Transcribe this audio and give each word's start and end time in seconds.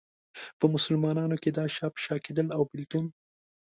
په 0.59 0.65
مسلمانانو 0.75 1.35
کې 1.43 1.49
دا 1.57 1.65
شا 1.75 1.87
په 1.93 1.99
شا 2.05 2.15
کېدل 2.25 2.47
او 2.55 2.61
بېلتون. 2.69 3.05